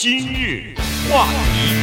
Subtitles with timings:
[0.00, 0.62] 今日
[1.10, 1.74] 话题，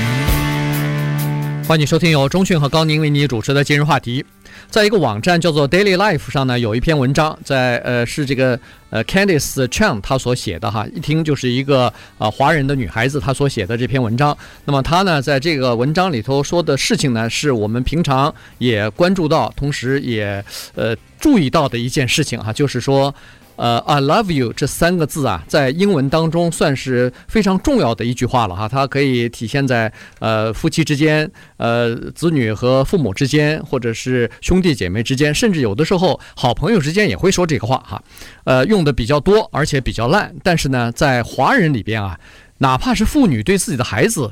[1.67, 4.23] 欢迎收听由中讯和高宁为你主持的今日话题。
[4.69, 8.57] 在一个网站叫做 Daily Life 上呢，有一篇文章在，呃是这个
[8.89, 14.38] 呃 Candice Chang 她所写的哈，一听就是一个呃华人的女孩子她所写的这篇文章。
[14.63, 20.41] 那么她呢，在这个文章里头说的事情呢，是我们平常也关注到，同时也
[20.76, 23.13] 呃注意到的一件事情哈，就是说。
[23.55, 28.67] 呃，I love you 这三个字啊，在英文当中算是非常重要的一句话了哈。
[28.67, 38.04] 它可以体现在呃夫妻之间、呃子女和父母之间，或者是兄弟姐妹之间，甚至有的时候好朋友之间也会说这个话哈。
[38.44, 40.36] 呃，用的比较多，而且比较烂。
[40.44, 42.20] 但是呢，在华人里边啊，
[42.58, 44.31] 哪怕是妇女对自己的孩子。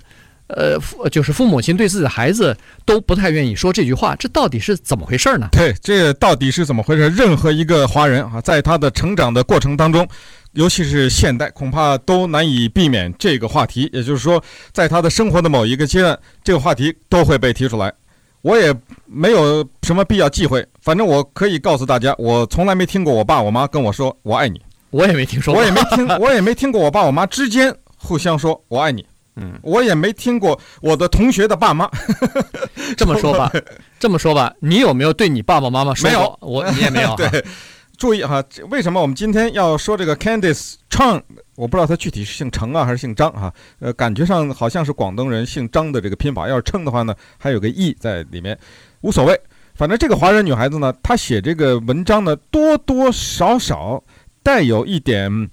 [0.56, 5.50] 呃，父就是父母亲对自己的孩子都不太愿意说这句话，这到底是怎么回事呢？
[5.52, 7.10] 对，这到底是怎么回事？
[7.10, 10.08] 任何一个华人啊，在他的成长的过程当中，
[10.54, 13.90] 尤其是现代，恐怕都难以避免这个话题。
[13.94, 17.94] 也就是说，在他的生活的某一个阶段，这个话题都会被提出来。
[18.42, 29.06] 我也没有什么必要忌讳，反正我可以告诉大家，我从来没听过我爸我妈跟我说“我爱你”，我也没听说，我也没听，我也没听过我爸我妈之间互相说“我爱你”。
[29.36, 31.90] 嗯，我也没听过我的同学的爸妈
[32.96, 33.52] 这么说吧，
[34.00, 36.20] 这么说吧，你有没有对你爸爸妈妈说过？
[36.20, 37.16] 没有，我你也没有。
[37.18, 37.44] 对，
[37.98, 41.22] 注意哈，为什么我们今天要说这个 Candice Chang？
[41.56, 43.54] 我不知道他具体是姓程啊还是姓张哈？
[43.80, 46.48] 呃，感觉上好像是广东人姓张的这个拼法。
[46.48, 48.58] 要是称的话呢，还有个义在里面，
[49.02, 49.40] 无所谓。
[49.76, 54.04] 反正这个华人女孩子呢，她写这个文章呢，多多少少
[54.44, 55.50] 带有一点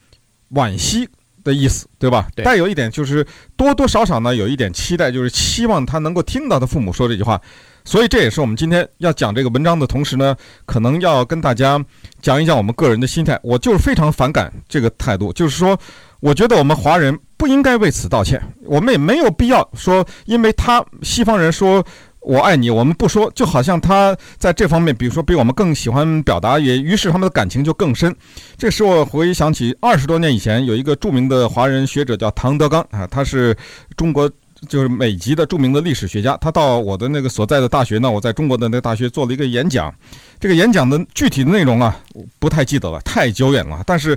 [0.52, 1.08] 惋惜。
[1.44, 2.26] 的意思，对吧？
[2.44, 7.40] 带有一点就是多多少少呢，有一点期待，就是希望他能够听到他父母说这句话。
[7.84, 11.82] 所以这也是我们今天要讲这个文章的同时呢，可能要跟大家
[12.20, 13.38] 讲一讲我们个人的心态。
[13.42, 15.78] 我就是非常反感这个态度，就是说，
[16.20, 21.84] 我觉得我们华人不应该为此道歉，我们也没有必要说，因为他西方人说。
[22.20, 28.14] 我爱你，我们不说，就好像他在这方面，比如说比我们更喜欢表达，也于是他们的感情就更深。
[28.58, 33.56] 这使我回想起二十多年以前，有一个著名的华人学者叫唐德刚啊，他是
[33.96, 34.30] 中国
[34.68, 36.36] 就是美籍的著名的历史学家。
[36.42, 39.92] 他到我的那个所在的大学呢，我在中国的那个大学做了一个演讲。
[40.38, 41.98] 这个演讲的具体的内容啊，
[42.38, 43.82] 不太记得了，太久远了。
[43.86, 44.16] 但是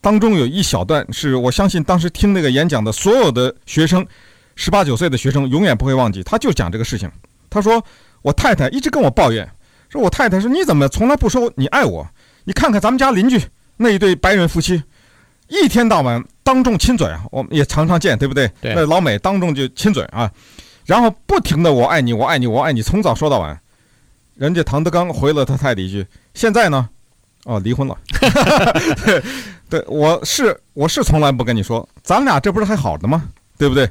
[0.00, 4.04] 当中有一小段是我相信当时听那个演讲的所有的学生，
[4.56, 6.22] 十八九岁的学生永远不会忘记。
[6.22, 7.10] 他就讲这个事情。
[7.52, 7.84] 他说
[8.22, 9.46] ：“我太太一直跟我抱怨，
[9.90, 12.08] 说我太太说你怎么从来不说你爱我？
[12.44, 13.38] 你看看咱们家邻居
[13.76, 14.82] 那一对白人夫妻，
[15.48, 18.50] 一天到晚当众亲嘴啊，我们也常常见，对不对？
[18.60, 18.74] 对。
[18.74, 20.30] 那老美当众就亲嘴啊，
[20.86, 23.60] 然后不停的我爱你，我爱你，我爱你，从早说到晚。
[24.34, 26.88] 人家唐德刚回了他太太一句：现在呢？
[27.44, 27.96] 哦，离婚了。
[29.04, 29.22] 对，
[29.68, 33.28] 对，我是我是从来不跟你说，咱俩这不是还好的吗？
[33.58, 33.86] 对不对？”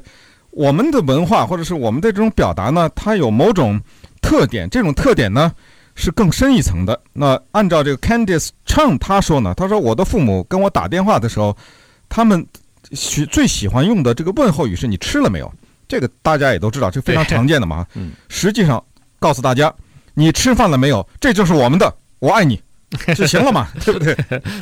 [0.52, 3.80] 我们的文化或者是我们的这种表达呢，它有某种
[4.20, 5.50] 特点，这种特点呢
[5.94, 6.98] 是更深一层的。
[7.12, 11.56] 那按照这个 Candice Chang 他说呢，他说我的父母跟我打电话的时候，
[12.08, 12.46] 他们
[12.92, 15.52] 喜最喜欢用的这个问候语是“你吃了没有”，
[15.88, 17.86] 这个大家也都知道，这非常常见的嘛。
[17.94, 18.82] 嗯，实际上
[19.18, 19.72] 告诉大家，
[20.14, 21.06] 你吃饭了没有？
[21.20, 22.60] 这就是我们的“我爱你”。
[23.14, 24.16] 就行了嘛， 对不对？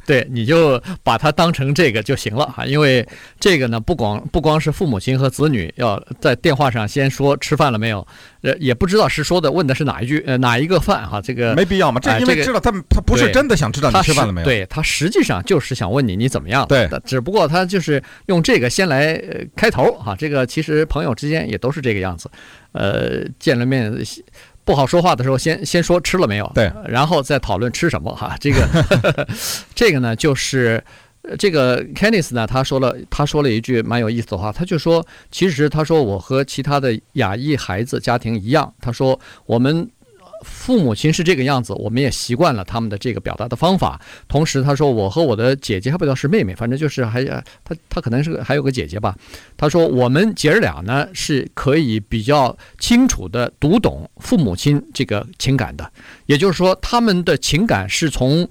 [0.07, 2.65] 对，你就把它当成这个就行了哈。
[2.65, 3.07] 因为
[3.39, 8.07] 这个呢，不光不光是父母亲和子女要在电话上先说吃饭了没有，
[8.43, 11.21] 呃，也不知道是说的问的是哪一句呃哪一个饭哈。
[11.21, 16.67] 这个没必要嘛，这因为知道他他不是真的想知道你吃饭了没有，对他实际上就是想问你你怎么样。
[16.67, 19.21] 对，只不过他就是用这个先来
[19.57, 20.15] 开头哈。
[20.17, 22.31] 这个其实朋友之间也都是这个样子，
[22.73, 23.93] 呃，见了面。
[24.71, 28.37] 不好说话的时候，先先说吃了没有，对，然后再讨论吃什么哈。
[28.39, 29.27] 这个
[29.75, 30.81] 这个呢，就是
[31.37, 39.91] 这个 Kenneth 呢，他说了他说了一句蛮有意思的话，他就说，其实他说我和其他的亚裔孩子家庭一样，他说我们。
[40.43, 44.01] 父母亲是这个样子，我们也习惯了他们的这个表达的方法。
[44.29, 49.15] 同时，他说我和我的姐姐还不知道是妹妹，反正就是还他他可能是还有个姐姐吧。
[49.57, 55.93] 他说我们姐儿俩呢是可以比较清楚的读懂父母亲这个情感的，
[56.27, 58.49] 也就是说他们的情感是从。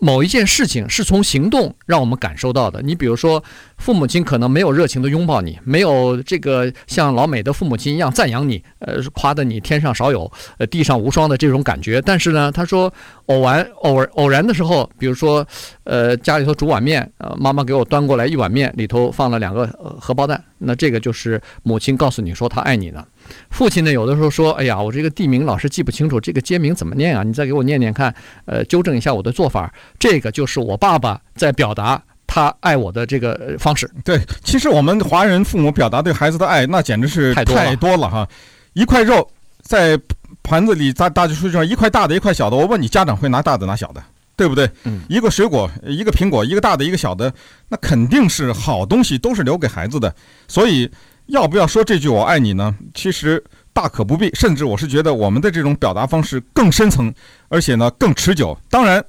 [0.00, 2.80] 某一件事情是从行动让我们感受到的。
[2.82, 3.42] 你比如说，
[3.76, 12.00] 父母亲可能没有热情的拥抱你，没有这个像老美的父母亲一样赞扬你，呃，夸得你天上少有，呃，地上无双的这种感觉。
[12.02, 12.92] 但是呢，他说
[13.26, 15.46] 偶然偶尔 偶然的时候，比如说，
[15.84, 19.66] 呃，家里头煮碗面，呃，妈妈给我端过来一碗面，里头放了两个
[20.00, 23.04] 荷包蛋，那这个就是母亲告诉你说她爱你的。
[23.50, 27.22] 父亲呢，有的时候说：“哎呀，我这个地名老是记不清楚，这个街名怎么念啊？
[27.22, 28.14] 你再给我念念看，
[28.46, 33.90] 呃，纠正一下我的做法。”这个就是我爸爸在表达他爱我的这个方式。
[34.04, 38.28] 对，其实我们华人父母表达对孩子的爱，那简直是太多了哈。
[38.74, 39.28] 一块肉
[39.62, 39.98] 在
[40.42, 42.56] 盘子里，大大家说一块大的，一块小的。
[42.56, 44.02] 我问你，家长会拿大的拿小的，
[44.36, 44.70] 对不对？
[44.84, 45.00] 嗯。
[45.08, 47.32] 一个水果，一个苹果，一个大的，一个小的，
[47.68, 50.14] 那肯定是好东西，都是留给孩子的。
[50.46, 50.88] 所以，
[51.28, 52.74] 要不要说这句“我爱你”呢？
[52.92, 53.42] 其实
[53.72, 54.28] 大可不必。
[54.34, 57.14] 甚至我是觉得，我们的这种表达方式更深层，
[57.48, 58.58] 而且呢更持久。
[58.68, 59.02] 当然。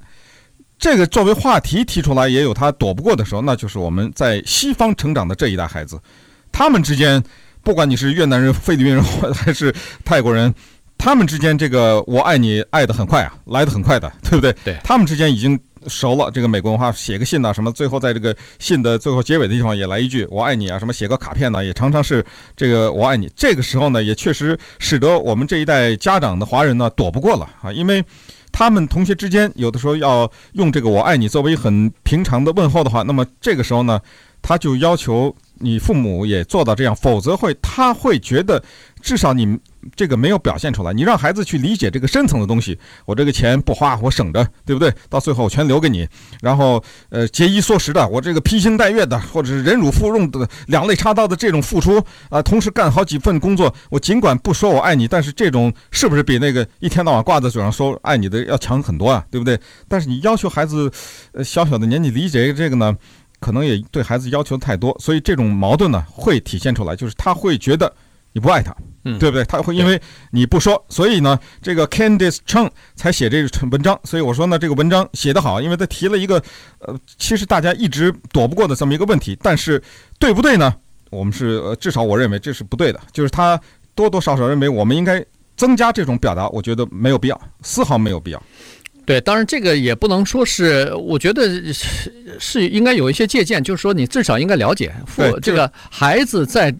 [0.82, 6.00] 这个作为话题提出来，也有他躲不过的时候，那就是我们在西方成长的这一代孩子，
[6.50, 7.22] 他们之间，
[7.62, 9.70] 不管你是越南人、菲律宾人，还是
[10.06, 10.54] 泰国人，
[10.96, 14.56] 他们之间这个“我爱你”爱得很快啊，来得很快的，对不对？
[14.64, 16.30] 对，他们之间已经熟了。
[16.30, 22.24] 这个美国文化，写个信呐、什么，最后在这个信的最后结尾的地方也来一句“我爱你”啊，什么写个卡片呢，也常常是
[22.56, 23.30] 这个“我爱你”。
[23.36, 28.04] 这个时候呢，也确实使得我们这一代家长的华人呢躲不过了啊，因为。
[28.52, 34.00] 他们同学之间有的时候要用这个“我爱你”作为很平常的问候的话，那么这个时候呢，
[34.42, 38.62] 他就要求你父母也做到这样，否则会他会觉得
[39.00, 39.58] 至少你。
[39.96, 42.78] 这个没有表现出来，你让孩子去理解这个深层的东西。
[43.06, 44.92] 我这个钱不花，我省着，对不对？
[45.08, 46.06] 到最后我全留给你。
[46.42, 51.98] 然后，呃，节衣缩食的，我这个披星戴月的，或者是忍辱负重的，两肋插刀的这种付出
[52.28, 53.74] 啊，同时干好几份工作。
[53.88, 59.24] 我尽管不说我爱你，但是这种是不是比那个一天到晚挂在嘴上说爱你的要强很多啊？
[59.30, 59.58] 对不对？
[59.88, 60.92] 但是你要求孩子，
[61.32, 62.94] 呃，小小的年纪理解这个呢，
[63.40, 67.92] 可能也对孩子要求太多，所以这种矛盾呢会体现出来，就是他会觉得
[68.32, 68.74] 你不爱他。
[69.02, 69.42] 嗯，对不对？
[69.44, 69.98] 他会因为
[70.30, 73.98] 你不说，所以呢，这个 Candice Cheng 才写这个文章。
[74.04, 76.34] 所以我说呢，这个文章写得好，因为他提了一个，
[76.80, 79.34] 呃，其实大家一直躲不过的这么一个问题。
[79.40, 79.82] 但是
[80.18, 80.74] 对不对呢？
[81.08, 83.00] 我们是，呃，至少我认为这是不对的。
[83.10, 83.58] 就是他
[83.94, 85.24] 多多少少认为我们应该
[85.56, 88.42] 增加这种表达，我觉得没有必要，丝毫没有必要。
[89.10, 96.72] 对，当然这个也不能说是，我觉得是是应该有一些借鉴，就是说你至少应该了解父这个孩子在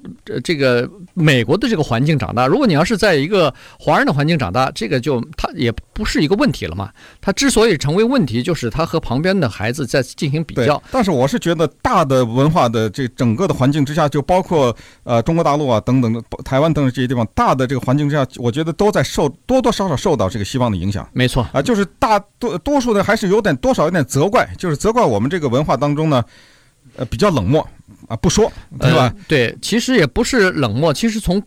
[0.45, 2.47] 这个美国的这个环境长大。
[2.47, 6.89] 如果你要是在一个华人的环境长大，这个就他也不是一个问题了嘛。
[7.21, 10.81] 他之所以成为问题，就是他和旁边的孩子在进行比较。
[10.93, 14.73] 但是我是觉得大的文化的这整个的环境之下，就包括
[15.03, 21.05] 呃中国大陆啊等等的台湾等等这些地方，大的这个环境之下，我觉得都在受多多少少受到这个西方的影响。
[21.13, 22.20] 没错啊，就是大。
[22.39, 26.25] 多多数的还是有点多少有点责怪，就是责怪我们这个文化当中呢，
[26.97, 27.67] 呃，比较冷漠。
[28.11, 29.03] 啊，不说，对吧？
[29.05, 30.93] 呃，对，其实也不是冷漠。
[30.93, 31.41] 其实从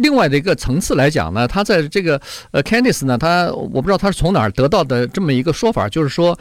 [0.00, 2.18] 另外的一个层次来讲呢，他在这个
[2.50, 6.38] 呃，Candice 呢，他我不知道他是从哪儿得到的这么一个说法，就是说，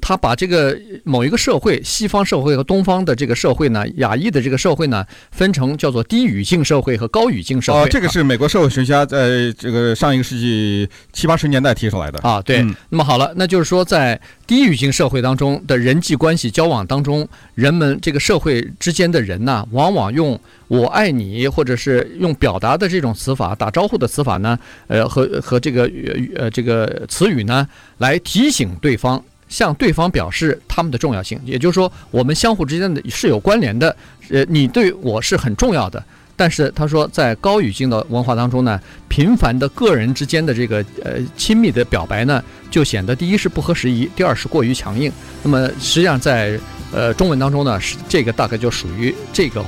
[0.00, 7.80] 他把这个某一个社会，西方社会和东方的这个社会呢，亚裔的这个社会呢，分成叫做低语境社会和高语境社会。
[7.80, 12.40] 哦，这个是美国社会学家在这个上一个世纪七八十年代提出来的啊。
[12.42, 18.66] 对，嗯，那么好了，那就是说在低语境社会当中的人际关系交往当中，人们这个社会。
[18.78, 20.38] 之间的人呢，往往用
[20.68, 24.58] “我爱你”或者是用表达的这种词法、打招呼的词法呢，
[24.88, 25.90] 呃，和和这个
[26.36, 27.66] 呃这个词语呢，
[27.98, 31.40] 来提醒对方，向对方表示他们的重要性。
[31.46, 33.96] 也就是说，我们相互之间的是有关联的。
[34.28, 36.04] 呃，你对我是很重要的。
[36.36, 45.12] 但是他说，在高语境的文化当中呢，频繁的个人之间的这个呃亲密的表白呢，就显得第一是不合时宜，第二是过于强硬。
[45.42, 46.58] 那么实际上在
[46.92, 49.64] 呃，中文当中呢，是这个大概就属于这个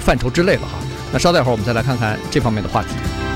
[0.00, 0.78] 范畴之类了哈。
[1.12, 3.29] 那稍待会儿，我们再来看看这方面的话题。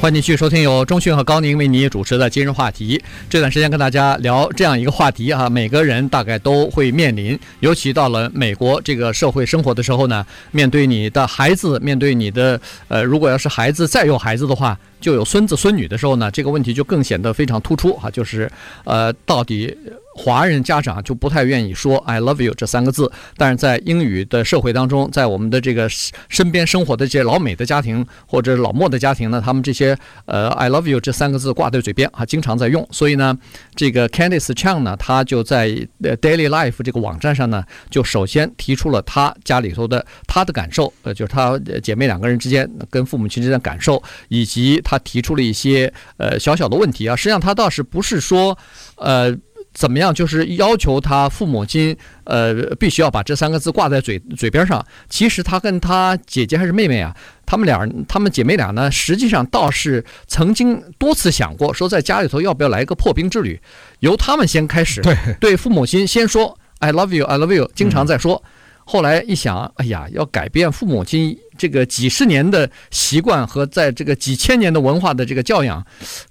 [0.00, 3.02] 欢迎继续收听由钟讯和高宁为你主持的今日话题。
[3.28, 14.78] 这段时间跟大家聊这样一个话题啊，每个人大概都会面临，尤其到了美国这个社会生活的时候呢，面对你的孩子，面对你的呃，如果要是孩子再有孩子的话。
[15.00, 18.50] 就有孙子孙女的时候呢，这个问题就更显得非常突出哈，就是，
[18.84, 19.76] 呃，到底
[20.14, 25.88] 华人家长就不太愿意说 “I love you” 这三个字，但是在英语的社会当中，在我们的这个
[26.28, 33.38] 身边生活的这些老美的家庭或者老墨的家庭呢，他们这些呃 “I love you” 这三个字挂在嘴边啊，经常在用，所以呢，
[33.76, 35.68] 这个 Candice Chang 呢，他就在
[36.00, 44.82] Daily Life 这个网站上呢，就首先提出了他家里头的他的感受，呃，就是他姐妹两个人之间跟父母亲之间的感受，以及。
[44.88, 48.56] 他提出了一些呃小小的问题啊，实际上他倒是不是说
[48.96, 49.36] 呃
[49.74, 54.82] 怎么样，就是要求他父母亲呃必须要把这三个字挂在嘴嘴边上。
[55.10, 57.14] 其实他跟他姐姐还是妹妹啊，
[57.44, 63.60] 他们俩他们姐妹俩呢，实际上倒是曾经多次想过，说在家里头要不要来一个破冰之旅，
[64.00, 68.42] 由他们先开始，对对父母亲先说 I love you I love you，经常在说。
[68.84, 71.38] 后来一想，哎呀，要改变父母亲。
[71.58, 75.84] 这个几十年的习惯和在这个几千年的文化的这个教养，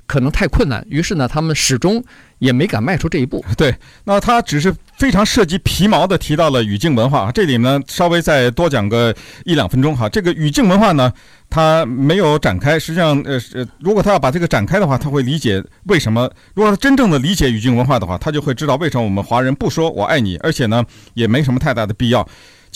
[0.07, 0.83] 可能太困难。
[0.89, 2.03] 于是呢，他们始终
[2.39, 3.43] 也没敢迈出这一步。
[3.57, 7.31] 对，那他只是非常涉及皮毛的提到了语境文化。
[7.31, 10.07] 这里呢，稍微再多讲个一两分钟哈。
[10.07, 11.11] 这个语境文化呢，
[11.49, 12.79] 他没有展开。
[12.79, 13.39] 实际上，呃，
[13.79, 16.29] 如果他要把这个展开的话，他会理解为什么。
[16.53, 20.83] 如果他真正的理解语境文化的话，他就会知道为什么我们华人不说我爱你，而且呢，
[21.15, 22.27] 也没什么太大的必要。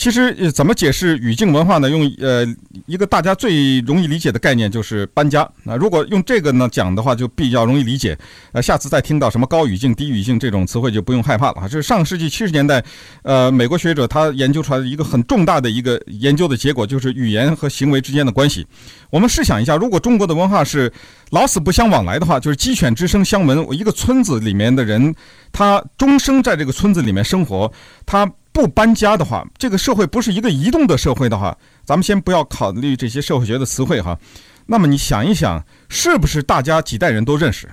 [0.02, 1.88] 其实，怎么解释语境文化呢？
[1.88, 2.44] 用呃
[2.86, 5.48] 一个大家最容易理解的概念就是搬家。
[5.62, 8.18] 那如果用这个呢讲的话，就比较容易理解。
[8.50, 11.68] 呃，下次再听到什么高语境、低语境这种词汇，就不用害怕了哈。
[11.68, 12.82] 这是上世纪七十年代，
[13.22, 18.66] 呃，美国学者他研究出来的一个很重大的一个研究的结果，就是语言和行为之间的关系。
[19.08, 20.92] 我们试想一下，如果中国的文化是
[21.30, 23.64] 老死不相往来的话，就是鸡犬之声相闻。
[23.66, 25.14] 我一个村子里面的人，
[25.52, 27.72] 他终生在这个村子里面生活，
[28.04, 28.28] 他。
[28.52, 34.18] 不搬家的话，这个社会不是一个移动的社会的话，咱们先不要考虑这些社会学的词汇哈。
[34.66, 37.68] 那么你想一想，是不是大家几代人都认识，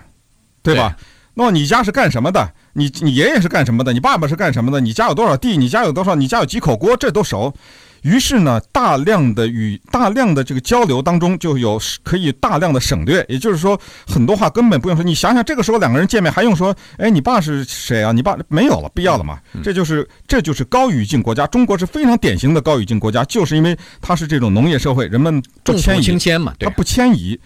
[0.64, 0.96] 对吧？
[0.98, 1.06] 对。
[1.36, 2.54] 那么你家是干什么的？
[2.74, 3.94] 你你爷爷是干什么的？
[3.94, 4.82] 你爸爸是干什么的？
[4.82, 5.56] 你家有多少地？
[5.56, 6.16] 你家有多少？
[6.16, 6.98] 你家有几口锅？
[6.98, 7.54] 这都熟。
[8.04, 13.26] 于是呢，大量的与大量的这个交流当中，就有可以大量的省略。
[13.28, 15.04] 也就是说，很多话根本不用说。
[15.04, 16.76] 你想想，这个时候两个人见面还用说？
[16.98, 18.12] 哎，你爸是谁啊？
[18.12, 19.40] 你爸没有了，必要了嘛？
[19.64, 21.46] 这就是这就是高语境国家。
[21.48, 27.40] 中国是非常典型的高语境国家，就是因为它是这种农业社会，人们不迁移，重土轻迁嘛，对，它不迁移。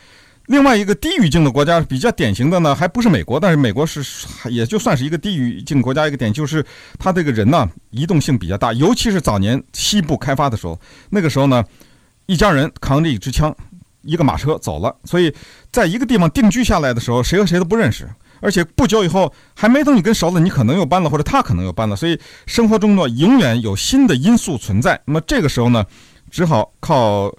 [0.48, 4.04] 另外一个低语境的国家比较典型的呢，还不是美国，但是美国是
[4.50, 6.06] 也就算是一个低语境国家。
[6.06, 6.66] 一个点就是
[7.00, 10.78] 他这个人呢，移动性比较大，尤其是早年西部开发的时候，
[11.10, 11.64] 那个时候呢，
[12.26, 13.56] 一家人扛着一支枪，
[14.02, 15.34] 一个马车走了，所以
[15.72, 18.06] 在一个地方定居下来的时候，谁和谁都不认识，
[18.42, 25.02] 而且不久以后还没等你跟熟了，你可能又搬了，或者他可能又搬了，所以生活中呢，永远有新的因素存在。
[25.06, 25.86] 那么这个时候呢，
[26.30, 27.34] 只好靠。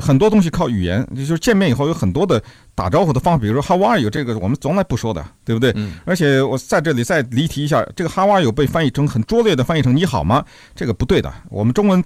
[0.00, 2.42] 很多东西靠语言，就是见面以后有很多的
[2.74, 5.72] 打招呼的方法，比如说 “How are you”，这个我们从来不说的，对不对？
[5.76, 5.92] 嗯。
[6.04, 10.44] 而且我在这里再离题一下，这个 “How are you” 被翻译成很拙劣的翻译成“你好吗”，
[10.74, 11.32] 这个不对的。
[11.48, 12.02] 我们中文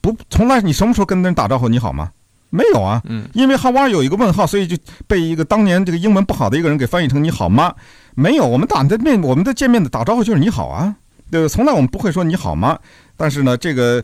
[0.00, 2.10] 不从来，你什么时候跟人打招呼“你好吗”？
[2.50, 3.02] 没有啊。
[3.06, 3.28] 嗯。
[3.34, 4.76] 因为 “How are you” 有一个问号，所以就
[5.08, 7.74] 被一个当年这个英文不好的一个人给翻译成“你好吗”？
[8.14, 10.94] 没有，我们打的面，我们的见面的打招呼就是“你好啊”，
[11.32, 11.48] 对？
[11.48, 12.78] 从来我们不会说“你好吗”。
[13.18, 14.00] 但是呢，这个。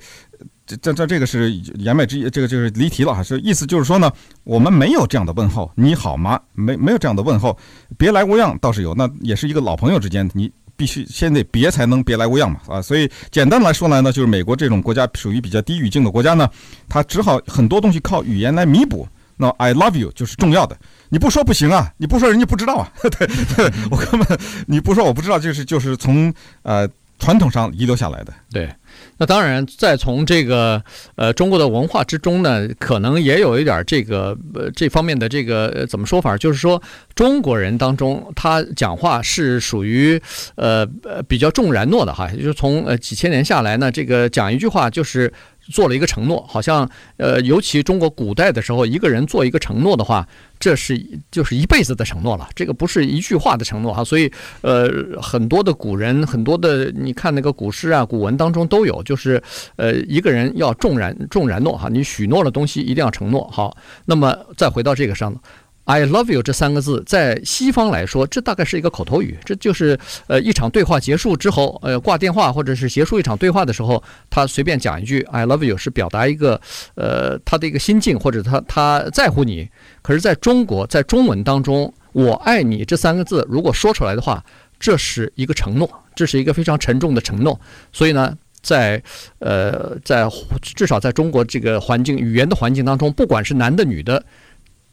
[0.67, 3.23] 这这这这个是言外之意，这个就是离题了哈。
[3.23, 4.11] 是意思就是说呢，
[4.45, 6.41] 我们没有这样的问候，你好吗？
[6.55, 7.57] 没没有这样的问候，
[7.99, 12.81] 别来无恙倒是有，那也是一个老朋友之间，你必须先得别才能别来无恙嘛啊。
[12.81, 16.49] 所以简单来说来呢，就是美国这种国家属于比较低语境的国家呢，
[16.89, 19.07] 它只好很多东西靠语言来弥补。
[19.37, 20.79] 那 I love you 就是重要的，
[21.09, 22.91] 你不说不行啊，你不说人家不知道啊。
[23.03, 28.33] 对对，我根本你不说我不知道，就是就是从呃传统上遗留下来的。
[28.51, 28.73] 对。
[29.19, 30.83] 那当然，再从这个
[31.17, 36.83] 呃中国的文化之中呢，可能也有一点这个呃这方面的这个、呃、怎么说法，就是说
[37.15, 40.21] 中国人当中他讲话是属于
[40.57, 45.33] 呃呃比较重然诺的哈，就是从呃几千年下来呢，这个讲一句话就是。
[45.71, 50.27] 做了一个承诺，好像呃，尤其中国古代的时候，一个人做一个承诺的话，
[50.59, 52.49] 这是就是一辈子的承诺了。
[52.55, 54.31] 这个不是一句话的承诺哈，所以
[54.63, 54.91] 呃，
[55.21, 59.43] 很多的古人，很多的你看那个古诗啊、古文当中都有，就是
[59.77, 63.49] 呃，一个人要重然重然诺哈，你许诺的东西一定要承诺。
[63.53, 65.35] 好，那么再回到这个上。
[65.85, 76.59] I love you 这三个字，在西方来说，这大概是一个口头语，这就是呃一场对话结束之后，呃挂电话或者是结束一场对话的时候，他随便讲一句 I love you 是表达一个
[76.95, 79.69] 呃他的一个心境或者他他在乎你。
[80.01, 84.43] 可是在中国，在中文当中，我爱你这三个字如果说出来的话，
[84.81, 87.61] 这是一个承诺，这是一个非常沉重的承诺。
[87.93, 89.03] 所以呢，在
[89.39, 90.27] 呃在
[90.63, 94.25] 至少在中国这个环境语言的环境当中，不管是男的女的。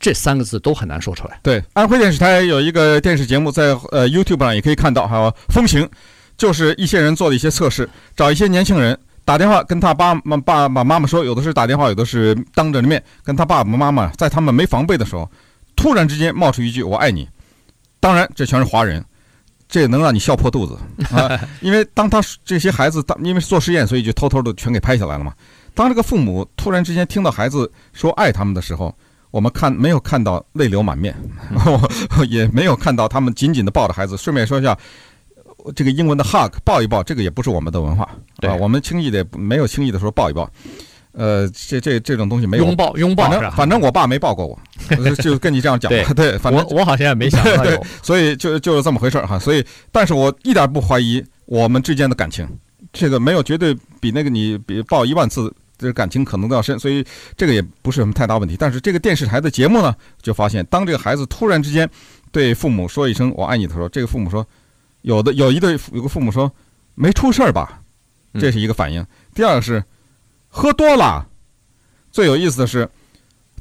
[0.01, 1.39] 这三个字都很难说出来。
[1.43, 5.87] 对，安徽电视台有一个电视节目，在呃 YouTube 上也可以看到，还有风行，
[6.35, 15.29] 就是一些人做了一些测试，找一些年轻人打电话跟他爸妈爸爸妈妈说，有的是打电话，有的是当着面跟他爸爸妈妈，在他们没防备的时候，
[15.75, 17.29] 突然之间冒出一句“我爱你”，
[18.01, 19.05] 当然这全是华人，
[19.69, 20.75] 这也能让你笑破肚子
[21.15, 21.39] 啊！
[21.61, 25.31] 因为当他这些孩子当因为做实验，所以就偷偷的全给拍下来了嘛。
[25.75, 28.95] 当这个父母突然之间听到孩子说爱他们的时候。
[29.31, 31.15] 我们看没有看到泪流满面，
[32.29, 34.15] 也没有看到他们紧紧的抱着孩子。
[34.17, 34.77] 顺便说一下，
[35.75, 38.07] 这个英文的 hug 抱一抱，这个也不是我们的文化，
[38.39, 38.55] 对吧？
[38.55, 40.49] 我们轻易的没有轻易的说抱一抱，
[41.13, 44.59] 呃，这这这种东西没有拥抱拥抱，反正反正我爸没抱过我，
[45.23, 45.89] 就跟你这样讲。
[45.89, 49.39] 对对，反正我我好像也没想到对，所以就就是这么回事哈。
[49.39, 52.45] 所以，但是我一点不怀疑我们之间的感情，
[52.91, 55.53] 这个没有绝对比那个你比抱一万次。
[55.81, 57.03] 这感情可能都要深，所以
[57.35, 58.55] 这个也不是什么太大问题。
[58.57, 61.89] 但是这个电视台的节目呢，就发现当这个孩子突然之间
[62.31, 64.45] 对父母说一声“我爱你”的时候，这个父母说，
[65.01, 66.51] 有的 有一对有个父母说
[66.95, 67.81] 没出事儿吧，
[68.39, 69.05] 这是一个反应。
[69.33, 69.83] 第二个是
[70.47, 71.27] 喝多了，
[72.11, 72.87] 最有意思的是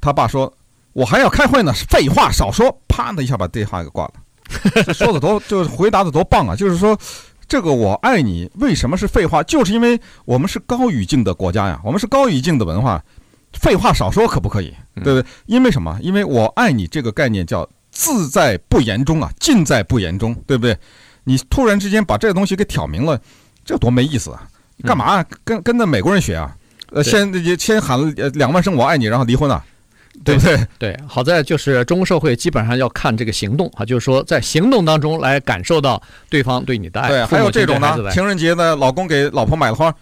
[0.01, 0.53] 他爸说。
[0.93, 4.15] 我还要开会呢，废话少说，啪的一下把电话给挂了。
[4.93, 6.57] 说的多，就是回答的多棒啊！
[6.57, 6.99] 就是说，
[7.51, 9.43] 这个我爱你为什么是废话？
[9.43, 13.03] 就是因为我们是高语境的国家呀，我们是高语境的文化，
[13.55, 14.73] 废话少说可不可以？
[15.03, 15.25] 对不对？
[15.47, 15.99] 因为什么？
[16.01, 20.79] 因为我爱你这个概念叫自在不言中啊，尽在不言中，对不对？
[21.25, 23.21] 你突然之间把这个东西给挑明了，
[23.65, 24.47] 这多没意思啊！
[24.85, 26.57] 干嘛跟跟那美国人学啊？
[26.93, 29.65] 呃，先先喊了两万声我爱你，然后离婚啊？
[30.25, 30.67] 对不对？
[30.79, 37.09] 对，好在就是中国社会基本上要看这个行动啊，就是说在行动当中来感受到对方对你的爱。
[37.09, 39.95] 对，还有这种呢，情人节呢，老公给老婆买了花，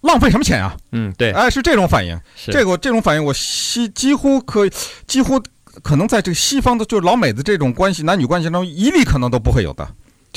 [0.00, 0.74] 浪费什么钱啊？
[0.92, 2.18] 嗯，对，哎，是这种反应。
[2.46, 4.70] 这个这种反应，我西几乎可以，
[5.06, 5.40] 几乎
[5.82, 9.86] 可能在这个西方的，就是老美的这种关系，男女关系当中，一例可能都不会有的。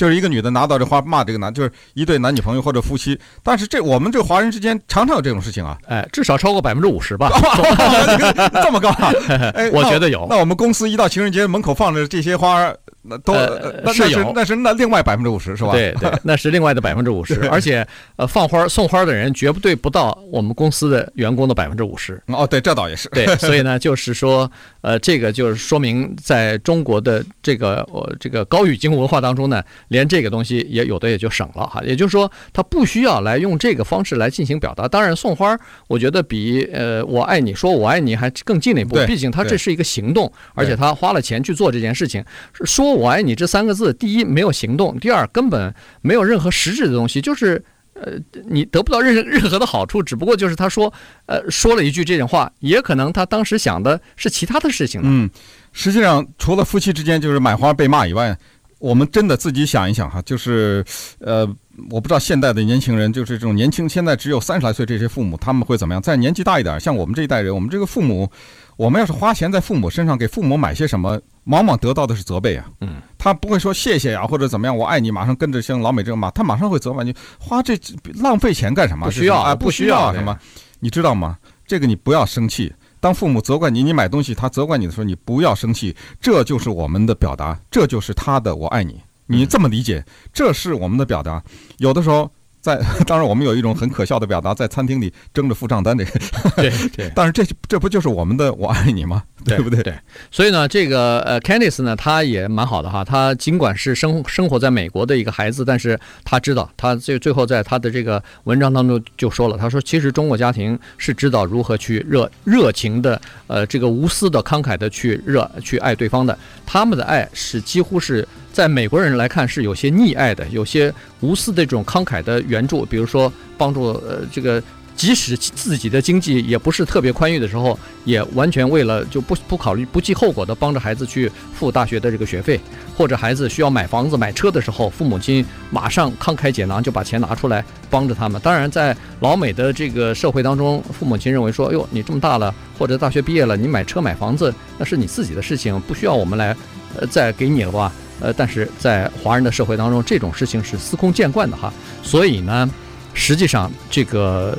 [0.02, 3.16] 就是一个女的拿到这花骂这个男，就是一对男女朋友或者夫妻。
[3.40, 7.30] 但是这我们这华人之间常常有这种事情啊， 哎，至少超过百分之五十吧，
[8.64, 9.12] 这么高啊？
[9.54, 10.26] 哎，我觉得有。
[10.28, 12.74] 那我们公司一到情人节门口放着这些花。
[13.04, 13.34] 那都
[13.82, 15.72] 那是有，那是那另外百分之五十是吧？
[15.72, 22.22] 对对， 那是另外的百分之五十， 而且呃，放花送花的人绝对不到我们公司的员工的百分之五十。
[22.26, 23.08] 哦，对，这倒也是。
[23.08, 24.48] 对， 所以呢，就是说，
[24.82, 31.82] 呃，这个就是说明，在中国的这个呃这个高语境文化当中呢，连这个东西也有的也就省了哈。
[31.84, 34.86] 也就是说，他不需要来用这个方式来进行表达。
[34.86, 38.96] 当然，送花，我觉得比呃我爱你说我爱你还更进了一步。
[39.06, 42.24] 毕竟他这是一个行动，而且他花了钱去做这件事情，
[42.64, 42.91] 说。
[42.92, 47.62] 我爱你这三个字，第一没有行动，第二根本没有任何实质的东西，就是
[47.94, 48.12] 呃，
[48.48, 50.92] 你得不到任 任何的好处，只不过就是他说
[51.26, 55.00] 呃说了一句这种话，也可能他当时想的是其他的事情。
[55.04, 55.28] 嗯，
[55.72, 58.36] 实际上除了夫妻之间就是买花被骂以外，
[58.78, 60.84] 我们真的自己想一想哈，就是
[61.20, 61.46] 呃，
[61.90, 66.02] 我不知道现代的年轻人，就是这种年轻现在只有三十来岁这些父母他们会怎么样？
[66.02, 68.30] 再年纪大一点，像我们这一代人，我们这个父母。
[68.78, 72.64] 我们要是花钱在父母身上，给父母买些什么，往往得到的是责备啊。
[72.80, 77.78] 嗯，他不会说谢谢呀，或者怎么样，我爱你，马上跟着像老美这样骂，他马上会责骂你，花这
[78.14, 79.06] 浪费钱干什么？
[79.06, 80.38] 不需要啊，不需要什么？
[80.80, 81.38] 你知道吗？
[81.66, 82.72] 这个你不要生气。
[83.00, 89.00] 当父母责怪你，你买东西他责怪你的时候，你不要生气，这就是我们的表达，这就是他的我爱你。
[89.26, 91.42] 你这么理解，这是我们的表达。
[91.78, 92.30] 有的时候。
[92.62, 96.20] 在 当然，我们有一种很可笑的表达，在餐厅里争着付账单这个，
[96.54, 97.10] 对对。
[97.12, 99.24] 但是这这不就是我们的“我爱你”吗？
[99.44, 99.82] 对不对？
[99.82, 99.94] 对。
[100.30, 103.04] 所以呢，这个呃，Candice 呢，他也蛮好的哈。
[103.04, 118.26] 他尽管是生生活在美国的一个孩子，但是他知道，他最最后在他的这个文章当中就说了，他说其实中国家庭是知道如何去热热情的呃这个无私的慷慨的去热去爱对方的，他们的爱是几乎是。
[118.52, 124.62] 在美国人来看是有些溺爱的，有些无私的这种慷慨的援助，比如说帮助呃这个，
[125.02, 132.60] 即使自己的经济也不是特别宽裕的时候，也完全为了就不不考虑不计后果的帮着孩子去付大学的这个学费，
[132.96, 138.40] 或者孩子需要买房子买车的时候，父母亲马上慷慨解囊就把钱拿出来帮着他们。
[138.42, 146.56] 当然，在老美的这个社会当中，父母亲认为说，哎呦，你这么大了，或者大学毕业了，你买车买房子那是你自己的事情，不需要我们来
[146.96, 147.92] 呃再给你了吧。
[148.20, 151.74] 呃，但是在华人的社会当中，这种事情是司空见惯的哈。
[152.04, 152.70] 所以呢，
[153.14, 154.56] 实际上这个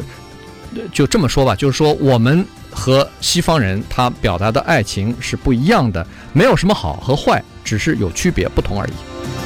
[0.92, 9.43] 就这么说吧，就是说我们和西方人他表达的爱情是不一样的，没有什么好和坏，只是有区别不同而已。